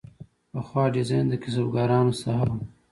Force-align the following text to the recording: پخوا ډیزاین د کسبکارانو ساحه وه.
پخوا 0.51 0.83
ډیزاین 0.93 1.25
د 1.29 1.33
کسبکارانو 1.43 2.13
ساحه 2.21 2.45
وه. 2.57 2.61